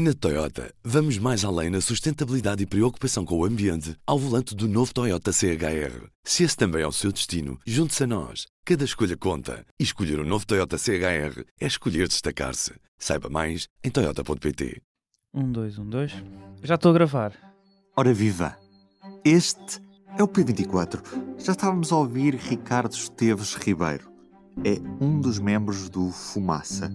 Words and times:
Na 0.00 0.14
Toyota, 0.14 0.72
vamos 0.84 1.18
mais 1.18 1.44
além 1.44 1.70
na 1.70 1.80
sustentabilidade 1.80 2.62
e 2.62 2.66
preocupação 2.66 3.24
com 3.24 3.36
o 3.36 3.44
ambiente 3.44 3.96
ao 4.06 4.16
volante 4.16 4.54
do 4.54 4.68
novo 4.68 4.94
Toyota 4.94 5.32
CHR. 5.32 6.06
Se 6.22 6.44
esse 6.44 6.56
também 6.56 6.82
é 6.82 6.86
o 6.86 6.92
seu 6.92 7.10
destino, 7.10 7.58
junte-se 7.66 8.04
a 8.04 8.06
nós. 8.06 8.46
Cada 8.64 8.84
escolha 8.84 9.16
conta. 9.16 9.66
E 9.76 9.82
escolher 9.82 10.20
o 10.20 10.22
um 10.22 10.24
novo 10.24 10.46
Toyota 10.46 10.78
CHR 10.78 11.42
é 11.60 11.66
escolher 11.66 12.06
destacar-se. 12.06 12.74
Saiba 12.96 13.28
mais 13.28 13.66
em 13.82 13.90
Toyota.pt. 13.90 14.80
Um, 15.34 15.50
dois, 15.50 15.76
um, 15.80 15.90
dois. 15.90 16.12
Já 16.62 16.76
estou 16.76 16.92
a 16.92 16.94
gravar. 16.94 17.32
Ora 17.96 18.14
viva! 18.14 18.56
Este 19.24 19.82
é 20.16 20.22
o 20.22 20.28
P24. 20.28 21.02
Já 21.38 21.50
estávamos 21.50 21.90
a 21.90 21.96
ouvir 21.96 22.36
Ricardo 22.36 22.92
Esteves 22.92 23.54
Ribeiro. 23.54 24.08
É 24.64 24.78
um 25.04 25.20
dos 25.20 25.40
membros 25.40 25.88
do 25.88 26.12
Fumaça 26.12 26.88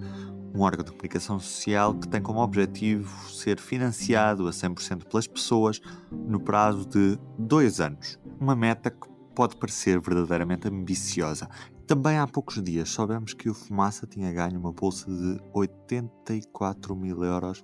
um 0.53 0.61
órgão 0.61 0.83
de 0.83 0.91
comunicação 0.91 1.39
social 1.39 1.95
que 1.95 2.07
tem 2.07 2.21
como 2.21 2.39
objetivo 2.39 3.29
ser 3.29 3.59
financiado 3.59 4.47
a 4.47 4.51
100% 4.51 5.05
pelas 5.05 5.27
pessoas 5.27 5.81
no 6.11 6.39
prazo 6.39 6.87
de 6.87 7.17
dois 7.37 7.81
anos. 7.81 8.19
Uma 8.39 8.55
meta 8.55 8.91
que 8.91 9.07
pode 9.35 9.55
parecer 9.57 9.99
verdadeiramente 9.99 10.67
ambiciosa. 10.67 11.49
Também 11.87 12.17
há 12.17 12.27
poucos 12.27 12.61
dias 12.61 12.89
soubemos 12.89 13.33
que 13.33 13.49
o 13.49 13.53
Fumaça 13.53 14.05
tinha 14.05 14.31
ganho 14.31 14.59
uma 14.59 14.71
bolsa 14.71 15.11
de 15.11 15.39
84 15.53 16.95
mil 16.95 17.23
euros 17.23 17.63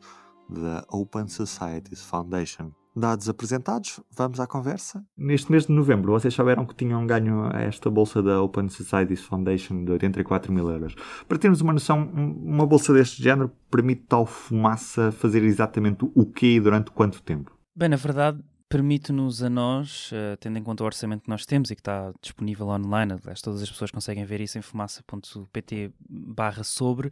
da 0.49 0.83
Open 0.89 1.27
Societies 1.27 2.01
Foundation. 2.01 2.71
Dados 2.95 3.29
apresentados, 3.29 3.99
vamos 4.15 4.39
à 4.39 4.47
conversa. 4.47 5.03
Neste 5.15 5.51
mês 5.51 5.67
de 5.67 5.71
novembro, 5.71 6.11
vocês 6.11 6.33
souberam 6.33 6.65
que 6.65 6.75
tinham 6.75 7.05
ganho 7.05 7.45
esta 7.53 7.89
bolsa 7.89 8.21
da 8.21 8.41
Open 8.41 8.67
Societies 8.67 9.21
Foundation 9.21 9.85
de 9.85 9.91
84 9.91 10.51
mil 10.51 10.69
euros. 10.69 10.95
Para 11.27 11.37
termos 11.37 11.61
uma 11.61 11.73
noção, 11.73 12.01
uma 12.01 12.65
bolsa 12.65 12.93
deste 12.93 13.21
género 13.21 13.51
permite 13.69 14.03
tal 14.07 14.25
fumaça 14.25 15.11
fazer 15.11 15.43
exatamente 15.43 16.09
o 16.15 16.25
quê 16.25 16.55
e 16.55 16.59
durante 16.59 16.91
quanto 16.91 17.21
tempo? 17.21 17.55
Bem, 17.75 17.89
na 17.89 17.95
verdade, 17.95 18.43
permite-nos 18.69 19.41
a 19.41 19.49
nós, 19.49 20.11
uh, 20.11 20.37
tendo 20.37 20.59
em 20.59 20.63
conta 20.63 20.83
o 20.83 20.85
orçamento 20.85 21.23
que 21.23 21.29
nós 21.29 21.45
temos 21.45 21.71
e 21.71 21.75
que 21.75 21.81
está 21.81 22.13
disponível 22.21 22.67
online, 22.67 23.13
aliás, 23.13 23.41
todas 23.41 23.61
as 23.63 23.69
pessoas 23.69 23.89
conseguem 23.89 24.23
ver 24.25 24.41
isso 24.41 24.57
em 24.57 24.61
fumaça.pt 24.61 25.91
barra 26.07 26.63
sobre, 26.63 27.09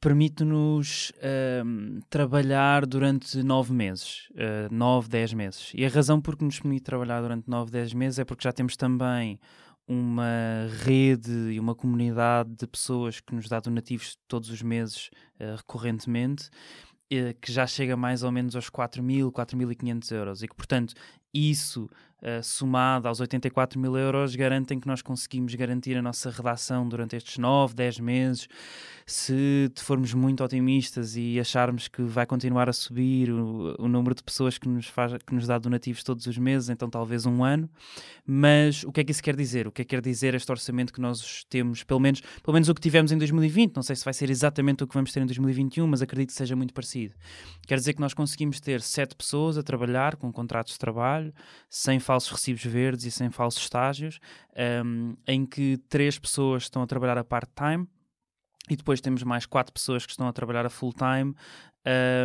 permite-nos 0.00 1.10
uh, 1.16 2.00
trabalhar 2.08 2.86
durante 2.86 3.42
nove 3.42 3.72
meses, 3.72 4.28
uh, 4.32 4.72
nove, 4.72 5.08
dez 5.08 5.32
meses. 5.32 5.72
E 5.74 5.84
a 5.84 5.88
razão 5.88 6.20
por 6.20 6.36
que 6.36 6.44
nos 6.44 6.60
permite 6.60 6.84
trabalhar 6.84 7.20
durante 7.20 7.48
nove, 7.48 7.70
dez 7.70 7.92
meses 7.92 8.18
é 8.18 8.24
porque 8.24 8.44
já 8.44 8.52
temos 8.52 8.76
também 8.76 9.38
uma 9.86 10.66
rede 10.82 11.52
e 11.52 11.60
uma 11.60 11.74
comunidade 11.74 12.50
de 12.56 12.66
pessoas 12.66 13.20
que 13.20 13.34
nos 13.34 13.48
dá 13.48 13.60
donativos 13.60 14.16
todos 14.26 14.48
os 14.50 14.62
meses 14.62 15.10
uh, 15.40 15.56
recorrentemente 15.56 16.48
eh, 17.10 17.34
que 17.40 17.52
já 17.52 17.66
chega 17.66 17.96
mais 17.96 18.22
ou 18.22 18.32
menos 18.32 18.56
aos 18.56 18.70
4.000, 18.70 19.30
4.500 19.30 20.12
euros 20.12 20.42
e 20.42 20.48
que, 20.48 20.54
portanto, 20.54 20.94
isso 21.34 21.90
uh, 22.22 22.42
somado 22.42 23.08
aos 23.08 23.20
84 23.20 23.78
mil 23.78 23.96
euros 23.96 24.36
garantem 24.36 24.78
que 24.78 24.86
nós 24.86 25.02
conseguimos 25.02 25.54
garantir 25.54 25.96
a 25.96 26.02
nossa 26.02 26.30
redação 26.30 26.88
durante 26.88 27.16
estes 27.16 27.36
9, 27.38 27.74
10 27.74 28.00
meses. 28.00 28.48
Se 29.06 29.70
formos 29.76 30.14
muito 30.14 30.42
otimistas 30.42 31.14
e 31.14 31.38
acharmos 31.38 31.88
que 31.88 32.02
vai 32.02 32.24
continuar 32.24 32.70
a 32.70 32.72
subir 32.72 33.30
o, 33.30 33.74
o 33.78 33.86
número 33.86 34.14
de 34.14 34.22
pessoas 34.22 34.56
que 34.56 34.66
nos, 34.66 34.86
faz, 34.86 35.12
que 35.26 35.34
nos 35.34 35.46
dá 35.46 35.58
donativos 35.58 36.02
todos 36.02 36.26
os 36.26 36.38
meses, 36.38 36.70
então 36.70 36.88
talvez 36.88 37.26
um 37.26 37.44
ano. 37.44 37.68
Mas 38.26 38.82
o 38.84 38.90
que 38.90 39.00
é 39.00 39.04
que 39.04 39.12
isso 39.12 39.22
quer 39.22 39.36
dizer? 39.36 39.66
O 39.66 39.72
que 39.72 39.82
é 39.82 39.84
que 39.84 39.90
quer 39.90 40.00
dizer 40.00 40.34
este 40.34 40.50
orçamento 40.50 40.90
que 40.90 41.02
nós 41.02 41.44
temos, 41.50 41.82
pelo 41.82 42.00
menos, 42.00 42.22
pelo 42.42 42.54
menos 42.54 42.68
o 42.70 42.74
que 42.74 42.80
tivemos 42.80 43.12
em 43.12 43.18
2020? 43.18 43.76
Não 43.76 43.82
sei 43.82 43.94
se 43.94 44.04
vai 44.04 44.14
ser 44.14 44.30
exatamente 44.30 44.82
o 44.82 44.86
que 44.86 44.94
vamos 44.94 45.12
ter 45.12 45.20
em 45.20 45.26
2021, 45.26 45.86
mas 45.86 46.00
acredito 46.00 46.28
que 46.28 46.34
seja 46.34 46.56
muito 46.56 46.72
parecido. 46.72 47.14
Quer 47.66 47.76
dizer 47.76 47.92
que 47.92 48.00
nós 48.00 48.14
conseguimos 48.14 48.58
ter 48.58 48.80
sete 48.80 49.14
pessoas 49.14 49.58
a 49.58 49.62
trabalhar 49.62 50.16
com 50.16 50.32
contratos 50.32 50.72
de 50.72 50.78
trabalho, 50.78 51.23
sem 51.68 52.00
falsos 52.00 52.30
recibos 52.30 52.64
verdes 52.64 53.04
e 53.04 53.10
sem 53.10 53.30
falsos 53.30 53.62
estágios, 53.62 54.18
um, 54.84 55.16
em 55.26 55.46
que 55.46 55.78
três 55.88 56.18
pessoas 56.18 56.64
estão 56.64 56.82
a 56.82 56.86
trabalhar 56.86 57.18
a 57.18 57.24
part-time 57.24 57.88
e 58.68 58.76
depois 58.76 59.00
temos 59.00 59.22
mais 59.22 59.46
quatro 59.46 59.72
pessoas 59.72 60.06
que 60.06 60.12
estão 60.12 60.26
a 60.26 60.32
trabalhar 60.32 60.64
a 60.64 60.70
full-time. 60.70 61.34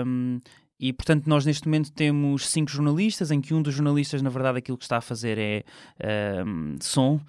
Um, 0.05 0.39
e, 0.79 0.93
portanto, 0.93 1.27
nós 1.27 1.45
neste 1.45 1.67
momento 1.67 1.91
temos 1.91 2.47
cinco 2.49 2.71
jornalistas, 2.71 3.31
em 3.31 3.41
que 3.41 3.53
um 3.53 3.61
dos 3.61 3.73
jornalistas, 3.73 4.21
na 4.21 4.29
verdade, 4.29 4.59
aquilo 4.59 4.77
que 4.77 4.85
está 4.85 4.97
a 4.97 5.01
fazer 5.01 5.37
é 5.37 5.63
um, 6.45 6.77
som, 6.79 7.19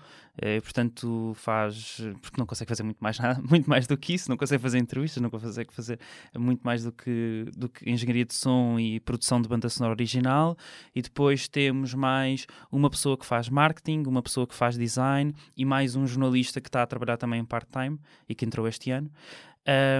e, 0.41 0.57
eh, 0.57 0.61
portanto, 0.61 1.33
faz. 1.35 2.01
Porque 2.23 2.39
não 2.39 2.47
consegue 2.47 2.69
fazer 2.69 2.83
muito 2.83 2.99
mais, 2.99 3.19
nada, 3.19 3.41
muito 3.49 3.69
mais 3.69 3.87
do 3.87 3.97
que 3.97 4.15
isso, 4.15 4.31
não 4.31 4.37
consegue 4.37 4.63
fazer 4.63 4.79
entrevistas, 4.79 5.23
não 5.23 5.31
consegue 5.31 5.73
fazer 5.73 5.99
muito 6.37 6.63
mais 6.63 6.85
do 6.85 6.93
que, 6.93 7.47
do 7.57 7.69
que 7.69 7.89
engenharia 7.91 8.25
de 8.25 8.35
som 8.35 8.79
e 8.79 9.01
produção 9.01 9.41
de 9.41 9.49
banda 9.49 9.69
sonora 9.69 9.95
original. 9.95 10.57
E 10.95 11.03
depois 11.03 11.49
temos 11.49 11.93
mais 11.95 12.47
uma 12.71 12.89
pessoa 12.89 13.17
que 13.19 13.27
faz 13.27 13.49
marketing, 13.49 14.05
uma 14.07 14.23
pessoa 14.23 14.47
que 14.47 14.55
faz 14.55 14.77
design 14.77 15.35
e 15.57 15.65
mais 15.65 15.97
um 15.97 16.07
jornalista 16.07 16.61
que 16.61 16.69
está 16.69 16.83
a 16.83 16.87
trabalhar 16.87 17.17
também 17.17 17.45
part-time 17.45 17.99
e 18.29 18.35
que 18.35 18.45
entrou 18.45 18.67
este 18.67 18.91
ano. 18.91 19.11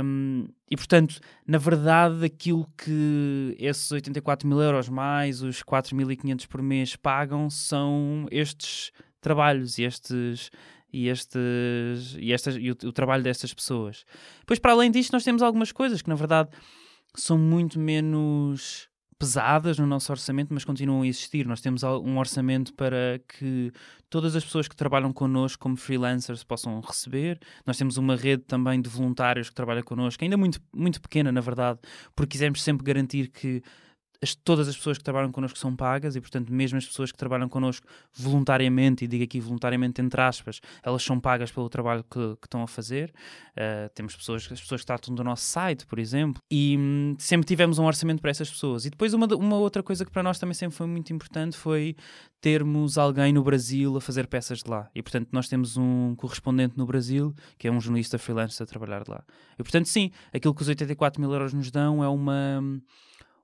Um, 0.03 0.47
e 0.71 0.77
portanto, 0.77 1.21
na 1.47 1.59
verdade, 1.59 2.25
aquilo 2.25 2.67
que 2.77 3.55
esses 3.59 3.91
84 3.93 4.49
mil 4.49 4.61
euros 4.61 4.89
mais 4.89 5.43
os 5.43 5.63
4.500 5.63 6.47
por 6.47 6.63
mês 6.63 6.97
pagam 6.97 7.51
são 7.51 8.27
estes 8.31 8.91
trabalhos 9.21 9.79
e 9.79 9.85
estes 9.85 10.51
e, 10.93 11.09
estes, 11.09 12.17
e, 12.19 12.33
estas, 12.33 12.57
e 12.57 12.71
o, 12.71 12.73
o, 12.73 12.93
trabalho 12.93 13.23
destas 13.23 13.55
pessoas. 13.55 14.05
Depois, 14.41 14.59
para 14.59 14.73
além 14.73 14.91
disto, 14.91 15.13
nós 15.13 15.23
temos 15.23 15.41
algumas 15.41 15.71
coisas 15.71 16.03
que, 16.03 16.09
na 16.09 16.17
verdade, 16.17 16.51
são 17.15 17.39
muito 17.39 17.79
menos 17.79 18.90
pesadas 19.21 19.79
no 19.79 19.87
nosso 19.87 20.11
orçamento, 20.11 20.49
mas 20.53 20.65
continuam 20.65 21.03
a 21.03 21.07
existir. 21.07 21.47
Nós 21.47 21.61
temos 21.61 21.83
um 21.83 22.19
orçamento 22.19 22.73
para 22.73 23.21
que 23.29 23.71
todas 24.09 24.35
as 24.35 24.43
pessoas 24.43 24.67
que 24.67 24.75
trabalham 24.75 25.13
connosco 25.13 25.63
como 25.63 25.77
freelancers 25.77 26.43
possam 26.43 26.81
receber. 26.81 27.39
Nós 27.67 27.77
temos 27.77 27.99
uma 27.99 28.17
rede 28.17 28.45
também 28.45 28.81
de 28.81 28.89
voluntários 28.89 29.51
que 29.51 29.55
trabalham 29.55 29.83
connosco, 29.83 30.25
ainda 30.25 30.39
muito, 30.39 30.59
muito 30.75 31.03
pequena, 31.03 31.31
na 31.31 31.43
verdade, 31.43 31.79
porque 32.17 32.31
quisemos 32.33 32.63
sempre 32.63 32.83
garantir 32.83 33.29
que 33.29 33.63
as, 34.23 34.35
todas 34.35 34.69
as 34.69 34.77
pessoas 34.77 34.99
que 34.99 35.05
trabalham 35.05 35.33
connosco 35.33 35.59
são 35.59 35.75
pagas 35.75 36.15
e, 36.15 36.21
portanto, 36.21 36.53
mesmo 36.53 36.77
as 36.77 36.87
pessoas 36.87 37.11
que 37.11 37.17
trabalham 37.17 37.49
connosco 37.49 37.87
voluntariamente, 38.13 39.05
e 39.05 39.09
digo 39.09 39.25
aqui 39.25 39.41
voluntariamente 39.41 40.01
entre 40.01 40.21
aspas, 40.21 40.61
elas 40.83 41.03
são 41.03 41.19
pagas 41.19 41.51
pelo 41.51 41.69
trabalho 41.69 42.05
que, 42.05 42.37
que 42.37 42.47
estão 42.47 42.63
a 42.63 42.67
fazer. 42.67 43.13
Uh, 43.53 43.89
temos 43.95 44.15
pessoas, 44.15 44.47
as 44.51 44.61
pessoas 44.61 44.83
que 44.83 44.87
tratam 44.87 45.15
do 45.15 45.25
nosso 45.25 45.45
site, 45.45 45.87
por 45.87 45.99
exemplo, 45.99 46.43
e 46.51 46.77
hum, 46.79 47.17
sempre 47.19 47.47
tivemos 47.47 47.79
um 47.79 47.85
orçamento 47.85 48.21
para 48.21 48.31
essas 48.31 48.51
pessoas. 48.51 48.85
E 48.85 48.91
depois, 48.91 49.15
uma, 49.15 49.27
uma 49.35 49.57
outra 49.57 49.83
coisa 49.83 50.05
que 50.05 50.11
para 50.11 50.23
nós 50.23 50.39
também 50.39 50.55
sempre 50.55 50.77
foi 50.77 50.87
muito 50.87 51.13
importante 51.13 51.57
foi 51.57 51.97
termos 52.41 52.97
alguém 52.99 53.33
no 53.33 53.43
Brasil 53.43 53.97
a 53.97 54.01
fazer 54.01 54.27
peças 54.27 54.63
de 54.63 54.71
lá. 54.71 54.89
E, 54.95 55.03
portanto, 55.03 55.29
nós 55.33 55.49
temos 55.49 55.77
um 55.77 56.15
correspondente 56.17 56.77
no 56.77 56.87
Brasil, 56.87 57.35
que 57.59 57.69
é 57.69 57.71
um 57.71 57.81
jornalista 57.81 58.19
freelance 58.19 58.63
a 58.63 58.67
trabalhar 58.67 59.03
de 59.05 59.11
lá. 59.11 59.25
E, 59.59 59.63
portanto, 59.63 59.87
sim, 59.87 60.11
aquilo 60.33 60.55
que 60.55 60.63
os 60.63 60.69
84 60.69 61.21
mil 61.21 61.33
euros 61.33 61.53
nos 61.53 61.71
dão 61.71 62.03
é 62.03 62.09
uma 62.09 62.63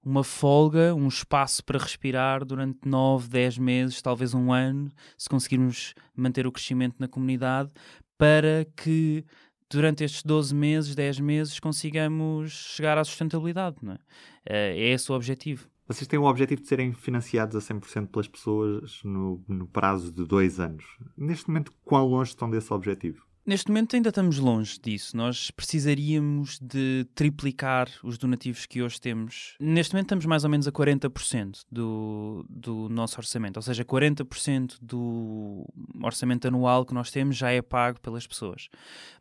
uma 0.06 0.22
folga, 0.22 0.94
um 0.94 1.08
espaço 1.08 1.64
para 1.64 1.80
respirar 1.80 2.44
durante 2.44 2.78
9, 2.86 3.28
10 3.28 3.58
meses, 3.58 4.00
talvez 4.00 4.34
um 4.34 4.52
ano, 4.52 4.88
se 5.18 5.28
conseguirmos 5.28 5.94
manter 6.14 6.46
o 6.46 6.52
crescimento 6.52 6.94
na 7.00 7.08
comunidade, 7.08 7.72
para 8.16 8.64
que 8.76 9.24
durante 9.68 10.04
estes 10.04 10.22
12 10.22 10.54
meses, 10.54 10.94
10 10.94 11.18
meses, 11.18 11.58
consigamos 11.58 12.52
chegar 12.52 12.96
à 12.96 13.02
sustentabilidade. 13.02 13.78
Não 13.82 13.94
é? 13.94 13.98
Eh, 14.46 14.78
é 14.78 14.88
esse 14.92 15.10
o 15.10 15.14
objetivo. 15.16 15.68
Vocês 15.88 16.06
têm 16.06 16.20
o 16.20 16.24
objetivo 16.24 16.62
de 16.62 16.68
serem 16.68 16.92
financiados 16.92 17.56
a 17.56 17.74
100% 17.74 18.06
pelas 18.06 18.28
pessoas 18.28 19.00
no, 19.02 19.42
no 19.48 19.66
prazo 19.66 20.12
de 20.12 20.24
dois 20.24 20.60
anos. 20.60 20.84
Neste 21.16 21.48
momento, 21.48 21.72
quão 21.84 22.06
longe 22.06 22.30
estão 22.30 22.48
desse 22.48 22.72
objetivo? 22.72 23.26
Neste 23.46 23.68
momento 23.68 23.94
ainda 23.94 24.08
estamos 24.08 24.38
longe 24.38 24.76
disso. 24.76 25.16
Nós 25.16 25.52
precisaríamos 25.52 26.58
de 26.60 27.06
triplicar 27.14 27.88
os 28.02 28.18
donativos 28.18 28.66
que 28.66 28.82
hoje 28.82 29.00
temos. 29.00 29.54
Neste 29.60 29.94
momento 29.94 30.06
estamos 30.06 30.26
mais 30.26 30.42
ou 30.42 30.50
menos 30.50 30.66
a 30.66 30.72
40% 30.72 31.60
do, 31.70 32.44
do 32.50 32.88
nosso 32.88 33.16
orçamento. 33.18 33.58
Ou 33.58 33.62
seja, 33.62 33.84
40% 33.84 34.78
do 34.82 35.64
orçamento 36.02 36.48
anual 36.48 36.84
que 36.84 36.92
nós 36.92 37.12
temos 37.12 37.36
já 37.36 37.52
é 37.52 37.62
pago 37.62 38.00
pelas 38.00 38.26
pessoas. 38.26 38.68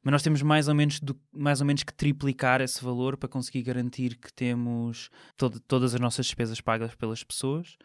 Mas 0.02 0.12
nós 0.12 0.24
temos 0.24 0.42
mais 0.42 0.68
ou 0.68 0.74
menos, 0.74 1.00
do, 1.00 1.16
mais 1.32 1.62
ou 1.62 1.68
menos 1.68 1.84
que 1.84 1.94
triplicar 1.94 2.62
esse 2.62 2.84
valor 2.84 3.18
para 3.18 3.30
conseguir 3.30 3.62
garantir 3.62 4.18
que 4.18 4.34
temos 4.34 5.12
todo, 5.38 5.60
todas 5.60 5.94
as 5.94 6.02
nossas 6.02 6.26
despesas 6.26 6.60
pagas 6.60 6.96
pelas 6.96 7.24
pessoas. 7.24 7.78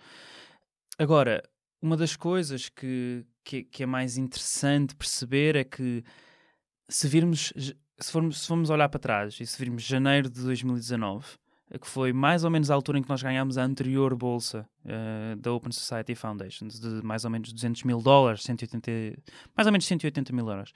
Agora, 0.98 1.42
uma 1.82 1.98
das 1.98 2.16
coisas 2.16 2.70
que, 2.70 3.26
que, 3.44 3.62
que 3.62 3.82
é 3.82 3.86
mais 3.86 4.16
interessante 4.16 4.94
perceber 4.96 5.54
é 5.54 5.64
que 5.64 6.02
se 6.90 7.08
virmos, 7.08 7.52
se 7.56 8.12
formos, 8.12 8.40
se 8.40 8.46
formos 8.48 8.68
olhar 8.68 8.88
para 8.88 9.00
trás 9.00 9.38
e 9.40 9.46
se 9.46 9.58
virmos 9.58 9.82
janeiro 9.84 10.28
de 10.28 10.42
2019, 10.42 11.24
eh, 11.70 11.78
que 11.78 11.86
foi 11.86 12.12
mais 12.12 12.42
ou 12.44 12.50
menos 12.50 12.70
a 12.70 12.74
altura 12.74 12.98
em 12.98 13.02
que 13.02 13.08
nós 13.08 13.22
ganhámos 13.22 13.56
a 13.56 13.64
anterior 13.64 14.14
bolsa 14.16 14.68
uh, 14.84 15.36
da 15.36 15.52
Open 15.52 15.70
Society 15.70 16.14
Foundation, 16.16 16.66
de 16.66 17.00
mais 17.04 17.24
ou 17.24 17.30
menos 17.30 17.52
200 17.52 17.84
mil 17.84 18.02
dólares, 18.02 18.42
180, 18.42 18.90
mais 19.56 19.66
ou 19.66 19.72
menos 19.72 19.86
180 19.86 20.32
mil 20.32 20.48
euros. 20.48 20.72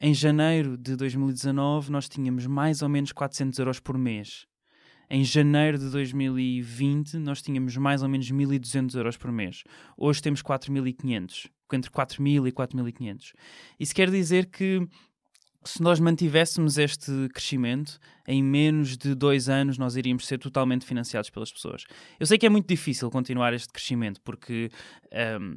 Em 0.00 0.12
janeiro 0.12 0.76
de 0.76 0.96
2019, 0.96 1.90
nós 1.90 2.08
tínhamos 2.08 2.46
mais 2.46 2.82
ou 2.82 2.88
menos 2.88 3.10
400 3.10 3.58
euros 3.58 3.80
por 3.80 3.96
mês. 3.96 4.46
em 5.10 5.22
janeiro 5.22 5.78
de 5.78 5.90
2020 5.90 7.18
nós 7.18 7.42
tínhamos 7.42 7.76
mais 7.76 8.02
ou 8.02 8.08
menos 8.08 8.30
1.200 8.30 8.94
euros 8.96 9.16
por 9.16 9.30
mês. 9.30 9.62
Hoje 9.96 10.20
temos 10.20 10.42
4.500, 10.42 11.48
entre 11.72 11.90
4.000 11.90 12.48
e 12.48 12.52
4.500. 12.52 13.34
Isso 13.78 13.94
quer 13.94 14.10
dizer 14.10 14.46
que 14.46 14.86
se 15.64 15.82
nós 15.82 15.98
mantivéssemos 15.98 16.78
este 16.78 17.10
crescimento, 17.32 17.98
em 18.26 18.42
menos 18.42 18.96
de 18.96 19.14
dois 19.14 19.48
anos 19.48 19.78
nós 19.78 19.96
iríamos 19.96 20.26
ser 20.26 20.38
totalmente 20.38 20.84
financiados 20.84 21.30
pelas 21.30 21.52
pessoas. 21.52 21.84
Eu 22.18 22.26
sei 22.26 22.38
que 22.38 22.46
é 22.46 22.48
muito 22.48 22.66
difícil 22.66 23.10
continuar 23.10 23.52
este 23.52 23.72
crescimento, 23.72 24.20
porque 24.22 24.70
um, 25.40 25.56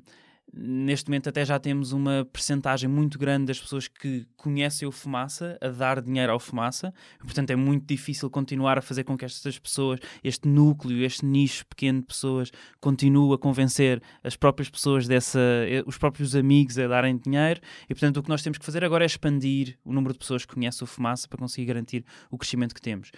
Neste 0.53 1.09
momento 1.09 1.27
até 1.27 1.43
já 1.45 1.59
temos 1.59 1.91
uma 1.91 2.25
percentagem 2.31 2.89
muito 2.89 3.19
grande 3.19 3.47
das 3.47 3.59
pessoas 3.59 3.87
que 3.87 4.25
conhecem 4.37 4.87
o 4.87 4.91
Fumaça 4.91 5.57
a 5.61 5.67
dar 5.67 6.01
dinheiro 6.01 6.31
ao 6.31 6.39
Fumaça. 6.39 6.93
Portanto, 7.19 7.51
é 7.51 7.55
muito 7.55 7.85
difícil 7.85 8.29
continuar 8.29 8.77
a 8.77 8.81
fazer 8.81 9.03
com 9.03 9.17
que 9.17 9.25
estas 9.25 9.59
pessoas, 9.59 9.99
este 10.23 10.47
núcleo, 10.47 11.03
este 11.03 11.25
nicho 11.25 11.65
pequeno 11.67 11.99
de 11.99 12.07
pessoas, 12.07 12.51
continue 12.79 13.35
a 13.35 13.37
convencer 13.37 14.01
as 14.23 14.37
próprias 14.37 14.69
pessoas 14.69 15.05
dessa, 15.05 15.39
eh, 15.39 15.83
os 15.85 15.97
próprios 15.97 16.33
amigos 16.33 16.79
a 16.79 16.87
darem 16.87 17.17
dinheiro. 17.17 17.59
E, 17.89 17.93
portanto, 17.93 18.17
o 18.17 18.23
que 18.23 18.29
nós 18.29 18.41
temos 18.41 18.57
que 18.57 18.65
fazer 18.65 18.83
agora 18.85 19.03
é 19.03 19.07
expandir 19.07 19.77
o 19.83 19.91
número 19.91 20.13
de 20.13 20.19
pessoas 20.19 20.45
que 20.45 20.53
conhecem 20.53 20.83
o 20.83 20.87
Fumaça 20.87 21.27
para 21.27 21.37
conseguir 21.37 21.65
garantir 21.65 22.05
o 22.31 22.37
crescimento 22.37 22.73
que 22.73 22.81
temos. 22.81 23.11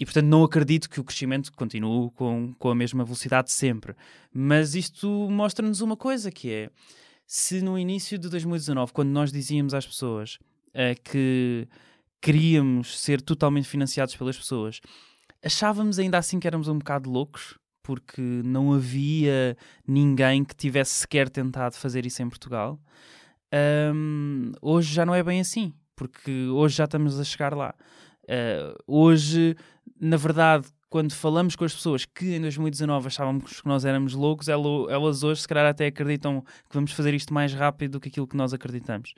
E, 0.00 0.04
portanto, 0.06 0.24
não 0.24 0.42
acredito 0.42 0.88
que 0.88 0.98
o 0.98 1.04
crescimento 1.04 1.52
continue 1.52 2.10
com, 2.12 2.54
com 2.58 2.70
a 2.70 2.74
mesma 2.74 3.04
velocidade 3.04 3.52
sempre. 3.52 3.94
Mas 4.32 4.74
isto 4.74 5.06
mostra-nos 5.30 5.82
uma 5.82 5.94
coisa, 5.94 6.30
que 6.30 6.50
é, 6.50 6.70
se 7.26 7.60
no 7.60 7.78
início 7.78 8.18
de 8.18 8.30
2019, 8.30 8.92
quando 8.94 9.10
nós 9.10 9.30
dizíamos 9.30 9.74
às 9.74 9.86
pessoas 9.86 10.38
uh, 10.68 10.98
que 11.04 11.68
queríamos 12.18 12.98
ser 12.98 13.20
totalmente 13.20 13.68
financiados 13.68 14.16
pelas 14.16 14.38
pessoas, 14.38 14.80
achávamos 15.44 15.98
ainda 15.98 16.16
assim 16.16 16.40
que 16.40 16.46
éramos 16.46 16.66
um 16.68 16.78
bocado 16.78 17.10
loucos, 17.10 17.58
porque 17.82 18.22
não 18.22 18.72
havia 18.72 19.54
ninguém 19.86 20.44
que 20.44 20.56
tivesse 20.56 20.94
sequer 20.94 21.28
tentado 21.28 21.76
fazer 21.76 22.06
isso 22.06 22.22
em 22.22 22.28
Portugal. 22.28 22.80
Um, 23.94 24.52
hoje 24.62 24.94
já 24.94 25.04
não 25.04 25.14
é 25.14 25.22
bem 25.22 25.40
assim, 25.40 25.74
porque 25.94 26.46
hoje 26.46 26.76
já 26.76 26.84
estamos 26.84 27.20
a 27.20 27.24
chegar 27.24 27.54
lá. 27.54 27.74
Uh, 28.24 28.74
hoje 28.86 29.56
na 30.00 30.16
verdade, 30.16 30.66
quando 30.88 31.12
falamos 31.12 31.54
com 31.54 31.64
as 31.64 31.74
pessoas 31.74 32.04
que 32.06 32.34
em 32.34 32.40
2019 32.40 33.06
achávamos 33.06 33.60
que 33.60 33.68
nós 33.68 33.84
éramos 33.84 34.14
loucos, 34.14 34.48
elas 34.48 35.22
hoje 35.22 35.42
se 35.42 35.48
calhar 35.48 35.66
até 35.66 35.86
acreditam 35.86 36.40
que 36.40 36.74
vamos 36.74 36.92
fazer 36.92 37.14
isto 37.14 37.32
mais 37.32 37.52
rápido 37.52 37.92
do 37.92 38.00
que 38.00 38.08
aquilo 38.08 38.26
que 38.26 38.36
nós 38.36 38.54
acreditamos. 38.54 39.14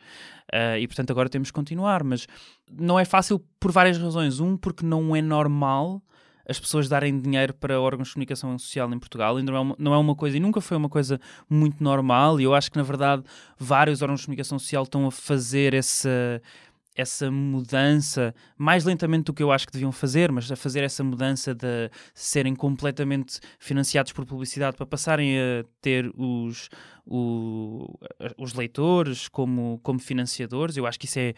Uh, 0.52 0.76
e 0.78 0.86
portanto 0.86 1.10
agora 1.10 1.28
temos 1.28 1.50
que 1.50 1.54
continuar, 1.54 2.02
mas 2.02 2.26
não 2.70 2.98
é 2.98 3.04
fácil 3.04 3.42
por 3.60 3.70
várias 3.70 3.96
razões. 3.96 4.40
Um, 4.40 4.56
porque 4.56 4.84
não 4.84 5.14
é 5.14 5.22
normal 5.22 6.02
as 6.46 6.58
pessoas 6.58 6.88
darem 6.88 7.20
dinheiro 7.20 7.54
para 7.54 7.80
órgãos 7.80 8.08
de 8.08 8.14
comunicação 8.14 8.58
social 8.58 8.92
em 8.92 8.98
Portugal. 8.98 9.36
Ainda 9.36 9.52
não 9.52 9.58
é, 9.58 9.62
uma, 9.62 9.76
não 9.78 9.94
é 9.94 9.98
uma 9.98 10.14
coisa, 10.14 10.36
e 10.36 10.40
nunca 10.40 10.60
foi 10.60 10.76
uma 10.76 10.88
coisa 10.88 11.20
muito 11.48 11.82
normal, 11.82 12.40
e 12.40 12.44
eu 12.44 12.54
acho 12.54 12.70
que 12.70 12.76
na 12.76 12.82
verdade 12.82 13.22
vários 13.56 14.02
órgãos 14.02 14.20
de 14.20 14.26
comunicação 14.26 14.58
social 14.58 14.82
estão 14.82 15.06
a 15.06 15.10
fazer 15.10 15.72
essa 15.72 16.42
essa 16.94 17.30
mudança 17.30 18.34
mais 18.56 18.84
lentamente 18.84 19.24
do 19.24 19.32
que 19.32 19.42
eu 19.42 19.50
acho 19.50 19.66
que 19.66 19.72
deviam 19.72 19.92
fazer, 19.92 20.30
mas 20.30 20.50
a 20.50 20.56
fazer 20.56 20.82
essa 20.82 21.02
mudança 21.02 21.54
de 21.54 21.90
serem 22.14 22.54
completamente 22.54 23.40
financiados 23.58 24.12
por 24.12 24.26
publicidade 24.26 24.76
para 24.76 24.86
passarem 24.86 25.38
a 25.38 25.64
ter 25.80 26.10
os, 26.16 26.68
o, 27.06 27.98
os 28.38 28.52
leitores 28.54 29.28
como, 29.28 29.80
como 29.82 29.98
financiadores. 29.98 30.76
Eu 30.76 30.86
acho 30.86 30.98
que 30.98 31.06
isso 31.06 31.18
é, 31.18 31.34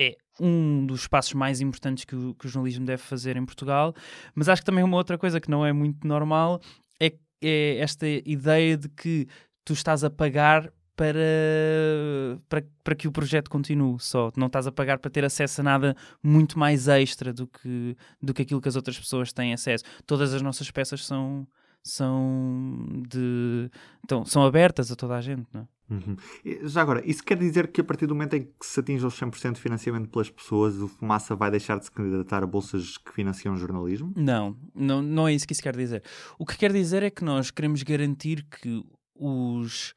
é 0.00 0.16
um 0.40 0.84
dos 0.84 1.06
passos 1.06 1.34
mais 1.34 1.60
importantes 1.60 2.04
que 2.04 2.16
o, 2.16 2.34
que 2.34 2.46
o 2.46 2.48
jornalismo 2.48 2.84
deve 2.84 3.02
fazer 3.02 3.36
em 3.36 3.44
Portugal. 3.44 3.94
Mas 4.34 4.48
acho 4.48 4.62
que 4.62 4.66
também 4.66 4.82
uma 4.82 4.96
outra 4.96 5.16
coisa 5.16 5.40
que 5.40 5.50
não 5.50 5.64
é 5.64 5.72
muito 5.72 6.06
normal 6.06 6.60
é, 7.00 7.12
é 7.40 7.78
esta 7.78 8.06
ideia 8.08 8.76
de 8.76 8.88
que 8.88 9.28
tu 9.64 9.72
estás 9.72 10.02
a 10.02 10.10
pagar 10.10 10.72
para, 10.96 11.18
para, 12.48 12.64
para 12.84 12.94
que 12.94 13.08
o 13.08 13.12
projeto 13.12 13.50
continue 13.50 13.98
só. 13.98 14.30
Não 14.36 14.46
estás 14.46 14.66
a 14.66 14.72
pagar 14.72 14.98
para 14.98 15.10
ter 15.10 15.24
acesso 15.24 15.60
a 15.60 15.64
nada 15.64 15.96
muito 16.22 16.58
mais 16.58 16.88
extra 16.88 17.32
do 17.32 17.46
que, 17.46 17.96
do 18.20 18.34
que 18.34 18.42
aquilo 18.42 18.60
que 18.60 18.68
as 18.68 18.76
outras 18.76 18.98
pessoas 18.98 19.32
têm 19.32 19.52
acesso. 19.52 19.84
Todas 20.06 20.34
as 20.34 20.42
nossas 20.42 20.70
peças 20.70 21.04
são, 21.04 21.46
são, 21.82 23.02
de, 23.08 23.70
então, 24.04 24.24
são 24.24 24.44
abertas 24.44 24.92
a 24.92 24.96
toda 24.96 25.16
a 25.16 25.20
gente, 25.20 25.46
não 25.52 25.62
é? 25.62 25.66
Uhum. 25.90 26.16
Já 26.66 26.80
agora, 26.80 27.02
isso 27.04 27.22
quer 27.22 27.36
dizer 27.36 27.68
que 27.68 27.80
a 27.82 27.84
partir 27.84 28.06
do 28.06 28.14
momento 28.14 28.34
em 28.34 28.44
que 28.44 28.64
se 28.64 28.80
atinge 28.80 29.04
os 29.04 29.14
100% 29.14 29.54
de 29.54 29.60
financiamento 29.60 30.08
pelas 30.08 30.30
pessoas, 30.30 30.76
o 30.76 30.88
Fumaça 30.88 31.36
vai 31.36 31.50
deixar 31.50 31.78
de 31.78 31.84
se 31.84 31.90
candidatar 31.90 32.42
a 32.42 32.46
bolsas 32.46 32.96
que 32.96 33.12
financiam 33.12 33.54
o 33.54 33.58
jornalismo? 33.58 34.10
Não, 34.16 34.56
não, 34.74 35.02
não 35.02 35.28
é 35.28 35.34
isso 35.34 35.46
que 35.46 35.52
isso 35.52 35.62
quer 35.62 35.76
dizer. 35.76 36.02
O 36.38 36.46
que 36.46 36.56
quer 36.56 36.72
dizer 36.72 37.02
é 37.02 37.10
que 37.10 37.22
nós 37.22 37.50
queremos 37.50 37.82
garantir 37.82 38.46
que 38.48 38.82
os 39.14 39.94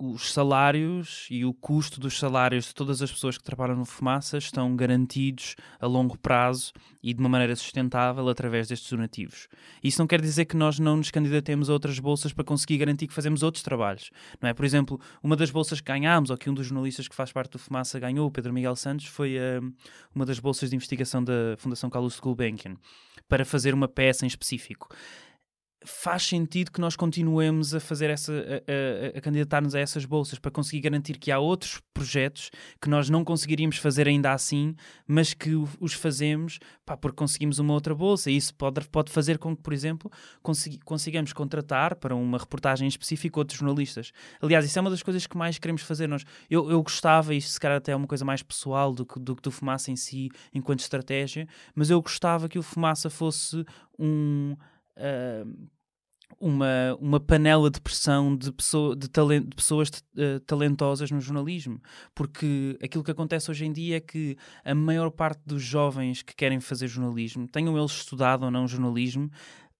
os 0.00 0.32
salários 0.32 1.26
e 1.30 1.44
o 1.44 1.52
custo 1.52 2.00
dos 2.00 2.18
salários 2.18 2.68
de 2.68 2.74
todas 2.74 3.02
as 3.02 3.12
pessoas 3.12 3.36
que 3.36 3.44
trabalham 3.44 3.76
no 3.76 3.84
Fumaça 3.84 4.38
estão 4.38 4.74
garantidos 4.74 5.56
a 5.78 5.86
longo 5.86 6.16
prazo 6.16 6.72
e 7.02 7.12
de 7.12 7.20
uma 7.20 7.28
maneira 7.28 7.54
sustentável 7.54 8.26
através 8.30 8.66
destes 8.66 8.90
donativos. 8.90 9.46
Isso 9.84 10.00
não 10.00 10.06
quer 10.06 10.22
dizer 10.22 10.46
que 10.46 10.56
nós 10.56 10.78
não 10.78 10.96
nos 10.96 11.10
candidatemos 11.10 11.68
a 11.68 11.74
outras 11.74 11.98
bolsas 11.98 12.32
para 12.32 12.44
conseguir 12.44 12.78
garantir 12.78 13.08
que 13.08 13.12
fazemos 13.12 13.42
outros 13.42 13.62
trabalhos. 13.62 14.10
Não 14.40 14.48
é? 14.48 14.54
Por 14.54 14.64
exemplo, 14.64 14.98
uma 15.22 15.36
das 15.36 15.50
bolsas 15.50 15.82
que 15.82 15.92
ganhámos, 15.92 16.30
ou 16.30 16.38
que 16.38 16.48
um 16.48 16.54
dos 16.54 16.66
jornalistas 16.66 17.06
que 17.06 17.14
faz 17.14 17.30
parte 17.30 17.52
do 17.52 17.58
Fumaça 17.58 18.00
ganhou, 18.00 18.26
o 18.26 18.30
Pedro 18.30 18.54
Miguel 18.54 18.76
Santos, 18.76 19.04
foi 19.04 19.36
uh, 19.36 19.72
uma 20.14 20.24
das 20.24 20.38
bolsas 20.38 20.70
de 20.70 20.76
investigação 20.76 21.22
da 21.22 21.56
Fundação 21.58 21.90
Carlos 21.90 22.18
Gulbenkian, 22.18 22.74
para 23.28 23.44
fazer 23.44 23.74
uma 23.74 23.86
peça 23.86 24.24
em 24.24 24.28
específico 24.28 24.88
faz 25.84 26.24
sentido 26.24 26.70
que 26.70 26.80
nós 26.80 26.94
continuemos 26.94 27.74
a 27.74 27.80
fazer 27.80 28.10
essa 28.10 28.32
a, 28.32 29.14
a, 29.14 29.18
a 29.18 29.20
candidatar-nos 29.20 29.74
a 29.74 29.80
essas 29.80 30.04
bolsas 30.04 30.38
para 30.38 30.50
conseguir 30.50 30.80
garantir 30.82 31.18
que 31.18 31.30
há 31.30 31.38
outros 31.38 31.80
projetos 31.94 32.50
que 32.80 32.88
nós 32.88 33.08
não 33.08 33.24
conseguiríamos 33.24 33.78
fazer 33.78 34.06
ainda 34.06 34.32
assim, 34.32 34.74
mas 35.06 35.32
que 35.32 35.50
os 35.80 35.94
fazemos 35.94 36.58
pá, 36.84 36.96
porque 36.96 37.16
conseguimos 37.16 37.58
uma 37.58 37.72
outra 37.72 37.94
bolsa. 37.94 38.30
E 38.30 38.36
isso 38.36 38.54
pode, 38.54 38.86
pode 38.88 39.10
fazer 39.10 39.38
com 39.38 39.56
que, 39.56 39.62
por 39.62 39.72
exemplo, 39.72 40.10
consigamos 40.84 41.32
contratar 41.32 41.96
para 41.96 42.14
uma 42.14 42.38
reportagem 42.38 42.86
específica 42.86 43.38
outros 43.38 43.58
jornalistas. 43.58 44.12
Aliás, 44.40 44.64
isso 44.64 44.78
é 44.78 44.82
uma 44.82 44.90
das 44.90 45.02
coisas 45.02 45.26
que 45.26 45.36
mais 45.36 45.58
queremos 45.58 45.82
fazer 45.82 46.06
nós. 46.06 46.24
Eu, 46.50 46.70
eu 46.70 46.82
gostava, 46.82 47.34
isto 47.34 47.50
se 47.50 47.60
calhar 47.60 47.78
até 47.78 47.92
é 47.92 47.96
uma 47.96 48.06
coisa 48.06 48.24
mais 48.24 48.42
pessoal 48.42 48.92
do 48.92 49.06
que 49.06 49.18
do, 49.18 49.34
do 49.34 49.50
Fumaça 49.50 49.90
em 49.90 49.96
si, 49.96 50.28
enquanto 50.52 50.80
estratégia, 50.80 51.48
mas 51.74 51.90
eu 51.90 52.00
gostava 52.02 52.48
que 52.48 52.58
o 52.58 52.62
Fumaça 52.62 53.08
fosse 53.08 53.64
um 53.98 54.56
uh, 54.96 55.70
uma, 56.38 56.96
uma 57.00 57.20
panela 57.20 57.70
de 57.70 57.80
pressão 57.80 58.36
de, 58.36 58.52
pessoa, 58.52 58.96
de, 58.96 59.08
talent, 59.08 59.48
de 59.48 59.56
pessoas 59.56 59.88
uh, 59.88 60.40
talentosas 60.46 61.10
no 61.10 61.20
jornalismo. 61.20 61.80
Porque 62.14 62.78
aquilo 62.82 63.04
que 63.04 63.10
acontece 63.10 63.50
hoje 63.50 63.64
em 63.64 63.72
dia 63.72 63.96
é 63.96 64.00
que 64.00 64.36
a 64.64 64.74
maior 64.74 65.10
parte 65.10 65.42
dos 65.44 65.62
jovens 65.62 66.22
que 66.22 66.34
querem 66.34 66.60
fazer 66.60 66.86
jornalismo, 66.88 67.48
tenham 67.48 67.76
eles 67.76 67.92
estudado 67.92 68.44
ou 68.44 68.50
não 68.50 68.66
jornalismo, 68.66 69.30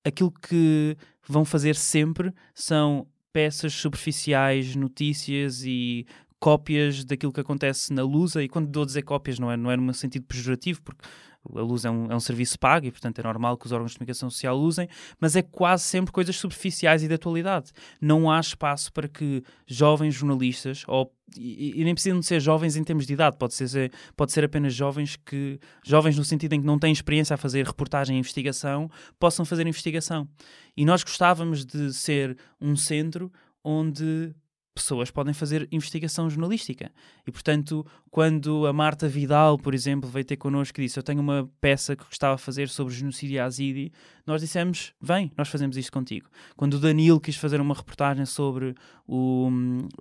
aquilo 0.05 0.31
que 0.33 0.97
vão 1.27 1.45
fazer 1.45 1.77
sempre 1.77 2.33
são 2.55 3.07
peças 3.33 3.73
superficiais, 3.73 4.75
notícias 4.75 5.63
e 5.65 6.07
cópias 6.39 7.05
daquilo 7.05 7.33
que 7.33 7.41
acontece 7.41 7.93
na 7.93 8.03
Lusa. 8.03 8.43
E 8.43 8.49
quando 8.49 8.69
dou 8.69 8.83
a 8.83 8.87
dizer 8.87 9.03
cópias, 9.03 9.39
não 9.39 9.51
é, 9.51 9.57
não 9.57 9.71
é 9.71 9.77
no 9.77 9.95
sentido 9.95 10.25
pejorativo, 10.27 10.83
porque 10.83 11.07
a 11.57 11.63
luz 11.63 11.85
é 11.85 11.91
um, 11.91 12.11
é 12.11 12.15
um 12.15 12.21
serviço 12.21 12.59
pago 12.59 12.87
e, 12.87 12.91
portanto, 12.91 13.19
é 13.19 13.23
normal 13.23 13.57
que 13.57 13.67
os 13.67 13.73
órgãos 13.73 13.93
de 13.93 13.99
comunicação 13.99 14.29
social 14.31 14.59
usem, 14.59 14.89
mas 15.19 15.35
é 15.37 15.43
quase 15.43 15.85
sempre 15.85 16.13
coisas 16.13 16.37
superficiais 16.37 17.03
e 17.03 17.09
de 17.09 17.15
atualidade. 17.15 17.73
Não 18.01 18.31
há 18.31 18.39
espaço 18.39 18.93
para 18.93 19.09
que 19.09 19.43
jovens 19.67 20.15
jornalistas, 20.15 20.85
ou, 20.87 21.13
e, 21.37 21.81
e 21.81 21.85
nem 21.85 21.95
precisam 21.95 22.21
de 22.21 22.27
ser 22.27 22.41
jovens 22.41 22.77
em 22.77 22.85
termos 22.85 23.07
de 23.07 23.15
idade, 23.15 23.37
pode 23.39 23.55
ser, 23.55 23.93
pode 24.17 24.33
ser 24.33 24.45
apenas 24.45 24.75
jovens 24.75 25.17
que, 25.17 25.59
jovens 25.85 26.17
no 26.17 26.25
sentido 26.25 26.53
em 26.53 26.61
que 26.61 26.67
não 26.67 26.79
têm 26.79 26.93
experiência 26.93 27.35
a 27.35 27.39
fazer 27.39 27.67
reportagem 27.67 28.17
e 28.17 28.19
investigação, 28.19 28.91
possam 29.19 29.45
fazer 29.45 29.67
investigação. 29.67 30.29
E 30.77 30.85
nós 30.85 31.03
gostávamos 31.03 31.65
de 31.65 31.93
ser 31.93 32.37
um 32.61 32.77
centro 32.77 33.33
onde 33.65 34.35
pessoas 34.75 35.11
podem 35.11 35.35
fazer 35.35 35.69
investigação 35.71 36.31
jornalística. 36.31 36.91
E, 37.27 37.31
portanto, 37.31 37.85
quando 38.11 38.67
a 38.67 38.73
Marta 38.73 39.09
Vidal, 39.09 39.59
por 39.59 39.75
exemplo, 39.75 40.09
veio 40.09 40.25
ter 40.25 40.37
connosco 40.37 40.81
e 40.81 40.85
disse 40.85 40.99
eu 40.99 41.03
tenho 41.03 41.21
uma 41.21 41.51
peça 41.61 41.97
que 41.97 42.05
gostava 42.05 42.37
de 42.37 42.43
fazer 42.43 42.69
sobre 42.69 42.95
genocídio 42.95 43.43
azidi, 43.43 43.93
nós 44.27 44.41
dissemos, 44.41 44.95
vem, 45.01 45.31
nós 45.37 45.49
fazemos 45.49 45.77
isto 45.77 45.93
contigo. 45.93 46.29
Quando 46.57 46.75
o 46.75 46.79
Danilo 46.79 47.21
quis 47.21 47.37
fazer 47.37 47.61
uma 47.61 47.75
reportagem 47.75 48.25
sobre 48.25 48.75
o, 49.07 49.49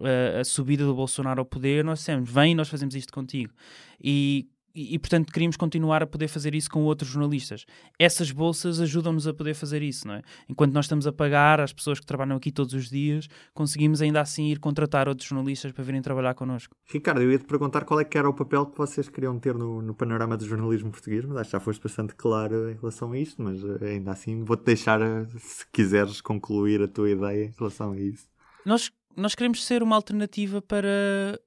a, 0.01 0.41
a 0.41 0.43
subida 0.43 0.85
do 0.85 0.93
Bolsonaro 0.93 1.39
ao 1.39 1.45
poder, 1.45 1.83
nós 1.83 1.99
dissemos, 1.99 2.29
vem, 2.29 2.53
nós 2.55 2.69
fazemos 2.69 2.95
isto 2.95 3.11
contigo. 3.11 3.53
E 4.01 4.47
e, 4.73 4.95
e, 4.95 4.99
portanto 4.99 5.31
queríamos 5.31 5.57
continuar 5.57 6.03
a 6.03 6.07
poder 6.07 6.27
fazer 6.27 6.55
isso 6.55 6.69
com 6.69 6.83
outros 6.83 7.09
jornalistas. 7.09 7.65
Essas 7.97 8.31
bolsas 8.31 8.79
ajudam-nos 8.79 9.27
a 9.27 9.33
poder 9.33 9.53
fazer 9.53 9.81
isso, 9.81 10.07
não 10.07 10.15
é? 10.15 10.21
Enquanto 10.47 10.73
nós 10.73 10.85
estamos 10.85 11.07
a 11.07 11.11
pagar 11.11 11.59
às 11.59 11.73
pessoas 11.73 11.99
que 11.99 12.05
trabalham 12.05 12.38
aqui 12.38 12.51
todos 12.51 12.73
os 12.73 12.89
dias, 12.89 13.27
conseguimos 13.53 14.01
ainda 14.01 14.21
assim 14.21 14.47
ir 14.47 14.59
contratar 14.59 15.07
outros 15.07 15.27
jornalistas 15.27 15.71
para 15.71 15.83
virem 15.83 16.01
trabalhar 16.01 16.33
connosco. 16.33 16.75
Ricardo, 16.85 17.21
eu 17.21 17.31
ia 17.31 17.39
te 17.39 17.45
perguntar 17.45 17.85
qual 17.85 17.99
é 17.99 18.05
que 18.05 18.17
era 18.17 18.29
o 18.29 18.33
papel 18.33 18.65
que 18.65 18.77
vocês 18.77 19.09
queriam 19.09 19.39
ter 19.39 19.55
no, 19.55 19.81
no 19.81 19.93
panorama 19.93 20.38
do 20.38 20.45
jornalismo 20.45 20.91
português, 20.91 21.25
mas 21.25 21.38
acho 21.38 21.49
que 21.49 21.51
já 21.53 21.59
foste 21.59 21.81
bastante 21.81 22.15
claro 22.15 22.69
em 22.69 22.75
relação 22.75 23.11
a 23.11 23.19
isto, 23.19 23.41
mas 23.41 23.61
eh, 23.63 23.93
ainda 23.93 24.11
assim 24.11 24.43
vou-te 24.43 24.63
deixar, 24.63 25.01
eh, 25.01 25.25
se 25.38 25.65
quiseres, 25.71 26.21
concluir 26.21 26.81
a 26.81 26.88
tua 26.88 27.09
ideia 27.09 27.45
em 27.45 27.53
relação 27.57 27.91
a 27.91 27.99
isso. 27.99 28.27
Nós, 28.65 28.91
nós 29.15 29.35
queremos 29.35 29.65
ser 29.65 29.81
uma 29.81 29.95
alternativa 29.95 30.61
para 30.61 31.39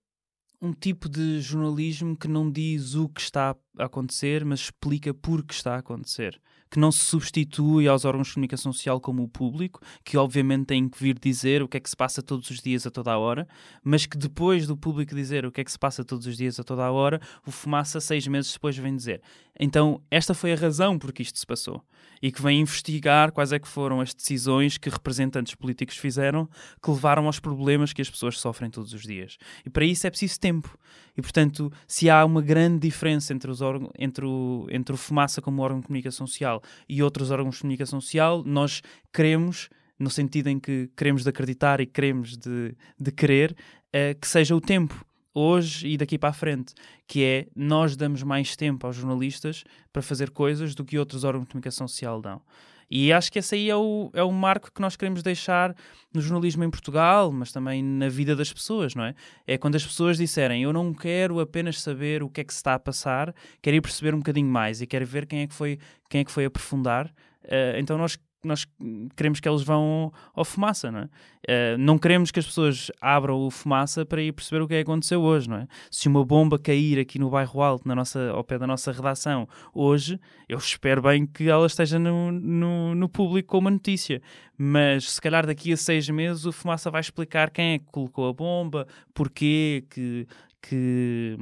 um 0.62 0.73
tipo 0.73 1.09
de 1.09 1.40
jornalismo 1.40 2.16
que 2.16 2.28
não 2.28 2.49
diz 2.49 2.95
o 2.95 3.09
que 3.09 3.21
está 3.21 3.57
a 3.76 3.85
acontecer, 3.85 4.45
mas 4.45 4.61
explica 4.61 5.12
por 5.12 5.45
que 5.45 5.52
está 5.52 5.75
a 5.75 5.78
acontecer. 5.78 6.40
Que 6.72 6.78
não 6.78 6.90
se 6.90 7.00
substitui 7.00 7.86
aos 7.86 8.06
órgãos 8.06 8.28
de 8.28 8.34
comunicação 8.34 8.72
social 8.72 8.98
como 8.98 9.22
o 9.22 9.28
público, 9.28 9.78
que 10.02 10.16
obviamente 10.16 10.68
têm 10.68 10.88
que 10.88 10.98
vir 10.98 11.18
dizer 11.18 11.62
o 11.62 11.68
que 11.68 11.76
é 11.76 11.80
que 11.80 11.90
se 11.90 11.96
passa 11.96 12.22
todos 12.22 12.48
os 12.48 12.62
dias 12.62 12.86
a 12.86 12.90
toda 12.90 13.12
a 13.12 13.18
hora, 13.18 13.46
mas 13.84 14.06
que 14.06 14.16
depois 14.16 14.66
do 14.66 14.74
público 14.74 15.14
dizer 15.14 15.44
o 15.44 15.52
que 15.52 15.60
é 15.60 15.64
que 15.64 15.70
se 15.70 15.78
passa 15.78 16.02
todos 16.02 16.26
os 16.26 16.34
dias 16.34 16.58
a 16.58 16.64
toda 16.64 16.82
a 16.82 16.90
hora, 16.90 17.20
o 17.46 17.50
Fumaça, 17.50 18.00
seis 18.00 18.26
meses 18.26 18.54
depois, 18.54 18.74
vem 18.74 18.96
dizer. 18.96 19.20
Então, 19.60 20.00
esta 20.10 20.32
foi 20.32 20.52
a 20.54 20.56
razão 20.56 20.98
por 20.98 21.12
que 21.12 21.22
isto 21.22 21.38
se 21.38 21.46
passou. 21.46 21.84
E 22.22 22.32
que 22.32 22.40
vem 22.40 22.60
investigar 22.60 23.32
quais 23.32 23.52
é 23.52 23.58
que 23.58 23.68
foram 23.68 24.00
as 24.00 24.14
decisões 24.14 24.78
que 24.78 24.88
representantes 24.88 25.54
políticos 25.54 25.96
fizeram 25.96 26.48
que 26.82 26.90
levaram 26.90 27.26
aos 27.26 27.38
problemas 27.38 27.92
que 27.92 28.00
as 28.00 28.08
pessoas 28.08 28.38
sofrem 28.38 28.70
todos 28.70 28.94
os 28.94 29.02
dias. 29.02 29.36
E 29.66 29.70
para 29.70 29.84
isso 29.84 30.06
é 30.06 30.10
preciso 30.10 30.40
tempo. 30.40 30.78
E, 31.16 31.21
portanto, 31.21 31.71
se 31.87 32.09
há 32.09 32.25
uma 32.25 32.40
grande 32.40 32.81
diferença 32.81 33.33
entre, 33.33 33.50
os 33.50 33.61
entre, 33.99 34.25
o, 34.25 34.66
entre 34.71 34.95
o 34.95 34.97
Fumaça 34.97 35.42
como 35.42 35.62
órgão 35.62 35.81
de 35.81 35.87
comunicação 35.87 36.26
social 36.26 36.62
e 36.88 37.02
outros 37.02 37.31
órgãos 37.31 37.57
de 37.57 37.61
comunicação 37.61 38.00
social, 38.00 38.42
nós 38.45 38.83
queremos, 39.12 39.69
no 39.99 40.09
sentido 40.09 40.49
em 40.49 40.59
que 40.59 40.90
queremos 40.97 41.23
de 41.23 41.28
acreditar 41.28 41.81
e 41.81 41.87
queremos 41.87 42.37
de, 42.37 42.75
de 42.99 43.12
querer, 43.12 43.54
uh, 43.95 44.19
que 44.19 44.26
seja 44.26 44.57
o 44.57 44.61
tempo 44.61 45.04
hoje 45.35 45.88
e 45.88 45.97
daqui 45.97 46.19
para 46.19 46.31
a 46.31 46.35
frente, 46.35 46.75
que 47.07 47.25
é 47.25 47.47
nós 47.54 47.97
damos 47.97 48.23
mais 48.23 48.57
tempo 48.57 48.87
aos 48.87 48.97
jornalistas 48.97 49.64
para 49.92 50.02
fazer 50.02 50.31
coisas 50.31 50.75
do 50.75 50.85
que 50.85 50.99
outros 50.99 51.25
órgãos 51.25 51.45
de 51.45 51.52
comunicação 51.52 51.88
social 51.88 52.21
dão. 52.21 52.40
E 52.94 53.11
acho 53.11 53.32
que 53.32 53.38
esse 53.38 53.54
aí 53.54 53.70
é 53.70 53.75
o, 53.75 54.11
é 54.12 54.22
o 54.22 54.30
marco 54.30 54.70
que 54.70 54.78
nós 54.78 54.96
queremos 54.96 55.22
deixar 55.22 55.75
no 56.12 56.20
jornalismo 56.20 56.62
em 56.62 56.68
Portugal, 56.68 57.32
mas 57.32 57.50
também 57.50 57.82
na 57.82 58.11
vida 58.11 58.37
das 58.37 58.52
pessoas, 58.52 58.94
não 58.94 59.02
é? 59.02 59.14
É 59.46 59.56
quando 59.56 59.76
as 59.76 59.87
pessoas 59.87 60.18
disserem 60.18 60.62
eu 60.62 60.75
não 60.75 60.92
quero 60.92 61.40
apenas 61.40 61.80
saber 61.80 62.22
o 62.22 62.28
que 62.28 62.42
é 62.42 62.44
que 62.44 62.52
se 62.52 62.58
está 62.58 62.75
a 62.75 62.78
passar, 62.78 63.34
quero 63.62 63.76
ir 63.76 63.80
perceber 63.80 64.14
um 64.14 64.18
bocadinho 64.18 64.46
mais 64.46 64.82
e 64.82 64.87
quero 64.87 65.06
ver 65.06 65.25
quem 65.25 65.40
é 65.40 65.46
que 65.46 65.54
foi, 65.54 65.78
quem 66.11 66.20
é 66.20 66.25
que 66.25 66.30
foi 66.30 66.44
aprofundar. 66.44 67.06
Uh, 67.44 67.78
então 67.78 67.96
nós 67.96 68.18
nós 68.44 68.66
queremos 69.16 69.38
que 69.38 69.49
eles 69.49 69.62
vão 69.62 70.12
ao 70.34 70.44
fumaça, 70.44 70.90
não 70.90 71.00
é? 71.00 71.04
Uh, 71.04 71.78
não 71.78 71.99
queremos 71.99 72.30
que 72.30 72.40
as 72.40 72.46
pessoas 72.46 72.90
abram 73.00 73.38
o 73.40 73.50
fumaça 73.50 74.04
para 74.04 74.22
ir 74.22 74.32
perceber 74.32 74.62
o 74.62 74.68
que 74.68 74.75
é 74.75 74.76
que 74.78 74.90
aconteceu 74.90 75.20
hoje, 75.20 75.49
não 75.49 75.56
é? 75.56 75.66
Se 75.90 76.08
uma 76.08 76.25
bomba 76.25 76.58
cair 76.58 76.99
aqui 76.99 77.18
no 77.18 77.30
bairro 77.30 77.62
Alto, 77.62 77.87
na 77.87 77.94
nossa, 77.94 78.30
ao 78.30 78.42
pé 78.42 78.58
da 78.58 78.66
nossa 78.66 78.90
redação, 78.90 79.49
hoje, 79.72 80.18
eu 80.49 80.58
espero 80.58 81.02
bem 81.02 81.26
que 81.26 81.49
ela 81.49 81.66
esteja 81.66 81.99
no, 81.99 82.32
no, 82.32 82.94
no 82.94 83.08
público 83.08 83.50
com 83.50 83.58
uma 83.58 83.70
notícia. 83.70 84.20
Mas 84.58 85.12
se 85.12 85.20
calhar 85.20 85.46
daqui 85.46 85.72
a 85.72 85.76
seis 85.76 86.08
meses 86.08 86.44
o 86.44 86.52
fumaça 86.52 86.90
vai 86.90 87.00
explicar 87.00 87.50
quem 87.50 87.75
é 87.75 87.78
que 87.78 87.87
colocou 87.87 88.28
a 88.28 88.32
bomba, 88.32 88.87
porquê, 89.14 89.84
que, 89.88 90.26
que, 90.61 91.38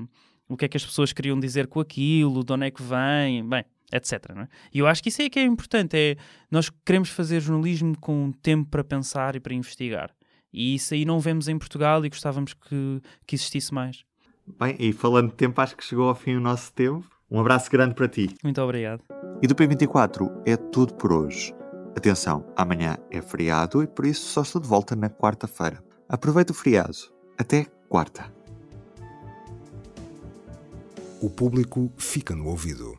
o 0.48 0.56
que 0.56 0.64
é 0.66 0.68
que 0.68 0.76
as 0.76 0.84
pessoas 0.84 1.12
queriam 1.12 1.38
dizer 1.38 1.66
com 1.66 1.80
aquilo, 1.80 2.44
de 2.44 2.52
onde 2.52 2.66
é 2.66 2.70
que 2.70 2.82
vem. 2.82 3.46
Bem, 3.48 3.64
etc. 3.92 4.12
É? 4.36 4.48
E 4.72 4.78
eu 4.78 4.86
acho 4.86 5.02
que 5.02 5.08
isso 5.08 5.22
é 5.22 5.28
que 5.28 5.38
é 5.38 5.44
importante, 5.44 5.96
é 5.96 6.16
nós 6.50 6.70
queremos 6.84 7.10
fazer 7.10 7.40
jornalismo 7.40 7.96
com 7.98 8.32
tempo 8.42 8.68
para 8.70 8.84
pensar 8.84 9.36
e 9.36 9.40
para 9.40 9.54
investigar. 9.54 10.10
E 10.52 10.74
isso 10.74 10.94
aí 10.94 11.04
não 11.04 11.20
vemos 11.20 11.48
em 11.48 11.58
Portugal 11.58 12.04
e 12.04 12.08
gostávamos 12.08 12.54
que, 12.54 13.00
que 13.26 13.36
existisse 13.36 13.72
mais. 13.72 14.04
Bem, 14.58 14.74
e 14.78 14.92
falando 14.92 15.30
de 15.30 15.36
tempo, 15.36 15.60
acho 15.60 15.76
que 15.76 15.84
chegou 15.84 16.08
ao 16.08 16.14
fim 16.14 16.34
o 16.34 16.40
nosso 16.40 16.72
tempo. 16.72 17.08
Um 17.30 17.38
abraço 17.38 17.70
grande 17.70 17.94
para 17.94 18.08
ti. 18.08 18.34
Muito 18.42 18.60
obrigado. 18.60 19.04
E 19.40 19.46
do 19.46 19.54
P24 19.54 20.42
é 20.44 20.56
tudo 20.56 20.94
por 20.94 21.12
hoje. 21.12 21.54
Atenção, 21.96 22.44
amanhã 22.56 22.96
é 23.10 23.20
feriado 23.20 23.82
e 23.82 23.86
por 23.86 24.06
isso 24.06 24.26
só 24.26 24.42
estou 24.42 24.60
de 24.60 24.66
volta 24.66 24.96
na 24.96 25.08
quarta-feira. 25.08 25.82
Aproveita 26.08 26.52
o 26.52 26.54
feriado. 26.54 26.96
Até 27.38 27.66
quarta. 27.88 28.32
O 31.22 31.28
público 31.28 31.92
fica 31.96 32.34
no 32.34 32.48
ouvido. 32.48 32.98